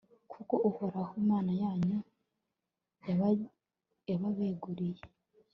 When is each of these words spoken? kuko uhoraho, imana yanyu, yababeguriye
kuko 0.31 0.53
uhoraho, 0.69 1.11
imana 1.23 1.51
yanyu, 1.61 1.97
yababeguriye 4.07 5.01